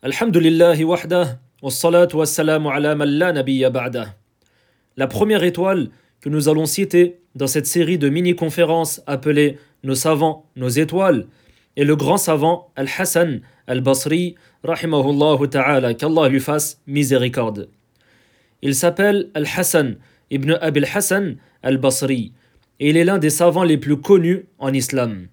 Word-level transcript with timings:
Alhamdulillahi 0.00 0.84
wahdah, 0.84 1.40
wassalatu 1.60 2.18
wassalamu 2.18 2.70
ala 2.70 2.94
la 2.94 3.32
nabiyya. 3.32 3.72
La 4.96 5.06
première 5.08 5.42
étoile 5.42 5.88
que 6.20 6.28
nous 6.28 6.48
allons 6.48 6.66
citer 6.66 7.18
dans 7.34 7.48
cette 7.48 7.66
série 7.66 7.98
de 7.98 8.08
mini-conférences 8.08 9.02
appelée 9.08 9.58
Nos 9.82 9.96
savants, 9.96 10.46
nos 10.54 10.68
étoiles 10.68 11.26
est 11.76 11.82
le 11.82 11.96
grand 11.96 12.16
savant 12.16 12.70
Al-Hassan 12.76 13.40
Al-Basri, 13.66 14.36
rahimahullah 14.62 15.48
ta'ala, 15.48 15.94
qu'Allah 15.94 16.28
lui 16.28 16.38
fasse 16.38 16.80
miséricorde. 16.86 17.68
Il 18.62 18.76
s'appelle 18.76 19.30
Al-Hassan 19.34 19.96
ibn 20.30 20.58
Abil 20.60 20.86
Hassan 20.94 21.38
Al-Basri 21.64 22.32
et 22.78 22.90
il 22.90 22.96
est 22.96 23.04
l'un 23.04 23.18
des 23.18 23.30
savants 23.30 23.64
les 23.64 23.78
plus 23.78 23.96
connus 24.00 24.46
en 24.60 24.72
islam. 24.72 25.26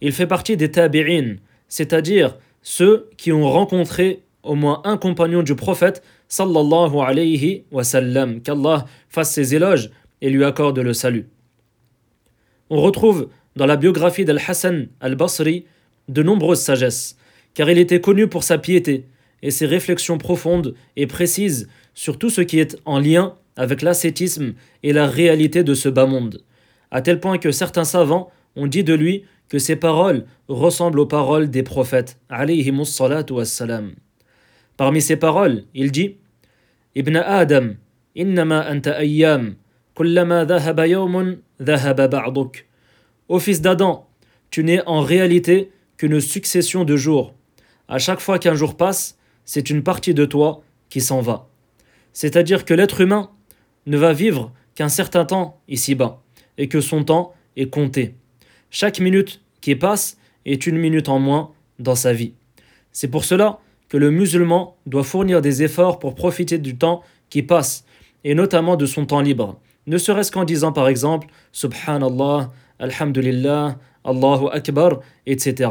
Il 0.00 0.10
fait 0.10 0.26
partie 0.26 0.56
des 0.56 0.72
tabi'in, 0.72 1.36
c'est-à-dire 1.68 2.36
ceux 2.64 3.10
qui 3.16 3.30
ont 3.30 3.48
rencontré 3.48 4.24
au 4.42 4.56
moins 4.56 4.80
un 4.84 4.96
compagnon 4.96 5.42
du 5.42 5.54
prophète 5.54 6.02
sallallahu 6.28 6.98
alayhi 6.98 7.64
wa 7.70 7.84
sallam, 7.84 8.40
qu'Allah 8.40 8.86
fasse 9.08 9.32
ses 9.32 9.54
éloges 9.54 9.90
et 10.20 10.30
lui 10.30 10.44
accorde 10.44 10.78
le 10.78 10.92
salut. 10.92 11.28
On 12.70 12.80
retrouve 12.80 13.28
dans 13.54 13.66
la 13.66 13.76
biographie 13.76 14.24
d'Al-Hassan 14.24 14.88
al-Basri 15.00 15.66
de 16.08 16.22
nombreuses 16.22 16.60
sagesses, 16.60 17.16
car 17.52 17.70
il 17.70 17.78
était 17.78 18.00
connu 18.00 18.26
pour 18.26 18.42
sa 18.42 18.58
piété 18.58 19.06
et 19.42 19.50
ses 19.50 19.66
réflexions 19.66 20.18
profondes 20.18 20.74
et 20.96 21.06
précises 21.06 21.68
sur 21.92 22.18
tout 22.18 22.30
ce 22.30 22.40
qui 22.40 22.58
est 22.58 22.76
en 22.86 22.98
lien 22.98 23.36
avec 23.56 23.82
l'ascétisme 23.82 24.54
et 24.82 24.92
la 24.92 25.06
réalité 25.06 25.62
de 25.62 25.74
ce 25.74 25.88
bas 25.90 26.06
monde, 26.06 26.42
à 26.90 27.02
tel 27.02 27.20
point 27.20 27.38
que 27.38 27.52
certains 27.52 27.84
savants 27.84 28.30
ont 28.56 28.66
dit 28.66 28.84
de 28.84 28.94
lui 28.94 29.24
que 29.48 29.58
ses 29.58 29.76
paroles 29.76 30.24
ressemblent 30.48 31.00
aux 31.00 31.06
paroles 31.06 31.50
des 31.50 31.62
prophètes. 31.62 32.18
Parmi 34.76 35.02
ces 35.02 35.16
paroles, 35.16 35.64
il 35.74 35.92
dit 35.92 36.16
Ibn 36.96 37.16
Adam, 37.16 37.74
innama 38.14 38.68
anta 38.68 38.92
ayyam, 38.92 39.54
kullama 39.94 40.44
dhahaba 40.44 40.86
yawmun, 40.86 41.38
dhahaba 41.60 42.08
ba'duk. 42.08 42.66
Ô 43.28 43.38
fils 43.38 43.60
d'Adam, 43.60 44.06
tu 44.50 44.64
n'es 44.64 44.82
en 44.86 45.00
réalité 45.00 45.70
qu'une 45.96 46.20
succession 46.20 46.84
de 46.84 46.96
jours. 46.96 47.34
À 47.88 47.98
chaque 47.98 48.20
fois 48.20 48.38
qu'un 48.38 48.54
jour 48.54 48.76
passe, 48.76 49.18
c'est 49.44 49.70
une 49.70 49.82
partie 49.82 50.14
de 50.14 50.24
toi 50.24 50.62
qui 50.88 51.00
s'en 51.00 51.20
va. 51.20 51.48
C'est-à-dire 52.12 52.64
que 52.64 52.74
l'être 52.74 53.00
humain 53.00 53.30
ne 53.86 53.96
va 53.96 54.12
vivre 54.12 54.52
qu'un 54.74 54.88
certain 54.88 55.24
temps 55.24 55.60
ici-bas, 55.68 56.22
et 56.58 56.68
que 56.68 56.80
son 56.80 57.04
temps 57.04 57.32
est 57.56 57.68
compté. 57.68 58.14
Chaque 58.76 58.98
minute 58.98 59.40
qui 59.60 59.76
passe 59.76 60.18
est 60.44 60.66
une 60.66 60.78
minute 60.78 61.08
en 61.08 61.20
moins 61.20 61.52
dans 61.78 61.94
sa 61.94 62.12
vie. 62.12 62.32
C'est 62.90 63.06
pour 63.06 63.24
cela 63.24 63.60
que 63.88 63.96
le 63.96 64.10
musulman 64.10 64.76
doit 64.84 65.04
fournir 65.04 65.40
des 65.40 65.62
efforts 65.62 66.00
pour 66.00 66.16
profiter 66.16 66.58
du 66.58 66.76
temps 66.76 67.00
qui 67.30 67.44
passe, 67.44 67.84
et 68.24 68.34
notamment 68.34 68.74
de 68.74 68.84
son 68.84 69.06
temps 69.06 69.20
libre, 69.20 69.60
ne 69.86 69.96
serait-ce 69.96 70.32
qu'en 70.32 70.42
disant 70.42 70.72
par 70.72 70.88
exemple 70.88 71.28
Subhanallah, 71.52 72.50
Alhamdulillah, 72.80 73.78
Allahu 74.02 74.48
Akbar, 74.50 74.98
etc. 75.24 75.70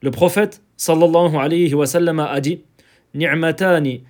Le 0.00 0.10
prophète 0.10 0.62
sallallahu 0.78 1.36
alayhi 1.36 1.74
wa 1.74 1.84
sallam 1.84 2.20
a 2.20 2.40
dit 2.40 2.62
Ni'matani 3.12 4.02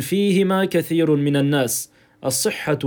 fihima 0.00 0.68
kathirun 0.68 1.16
minan 1.16 1.42
nas, 1.42 1.90
as-sihhatu. 2.22 2.86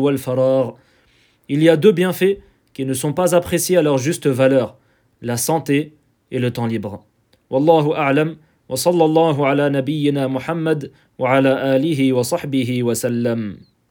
Il 1.49 1.61
y 1.61 1.67
a 1.67 1.75
deux 1.75 1.91
bienfaits 1.91 2.37
qui 2.79 2.85
ne 2.85 2.93
sont 2.93 3.11
pas 3.11 3.35
appréciés 3.35 3.75
à 3.75 3.81
leur 3.81 3.97
juste 3.97 4.25
valeur, 4.27 4.77
la 5.21 5.35
santé 5.35 5.97
et 6.31 6.39
le 6.39 6.49
temps 6.49 6.65
libre. 6.65 7.03
Wallahu 7.49 7.91
a'lam 7.93 8.37
wa 8.69 8.77
sallallahu 8.77 9.43
ala 9.43 9.69
nabiyyina 9.69 10.29
Muhammad 10.29 10.89
wa 11.17 11.29
ala 11.29 11.73
alihi 11.73 12.13
wa 12.13 12.23
sahbihi 12.23 12.81
wa 12.83 12.95
sallam. 12.95 13.57